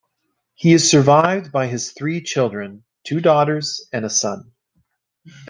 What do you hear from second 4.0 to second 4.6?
a son.